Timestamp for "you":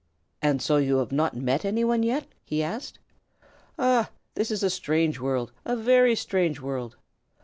0.77-0.97